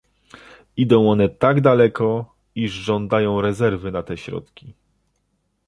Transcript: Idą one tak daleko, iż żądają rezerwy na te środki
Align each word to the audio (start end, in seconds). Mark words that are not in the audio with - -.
Idą 0.77 1.09
one 1.09 1.29
tak 1.29 1.61
daleko, 1.61 2.35
iż 2.55 2.71
żądają 2.71 3.41
rezerwy 3.41 3.91
na 3.91 4.03
te 4.03 4.17
środki 4.17 4.73